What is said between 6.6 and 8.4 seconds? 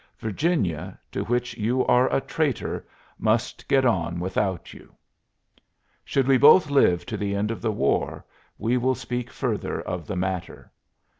live to the end of the war,